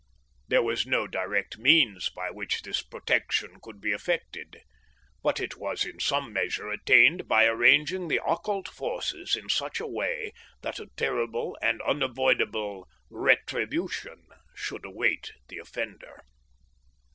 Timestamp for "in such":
9.35-9.79